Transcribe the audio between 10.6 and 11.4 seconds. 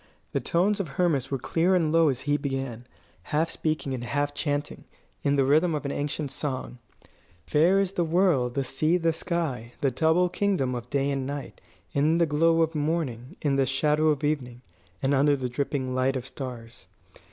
of day and